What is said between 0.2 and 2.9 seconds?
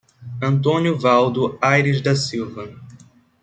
Antônio Valdo Aires da Silva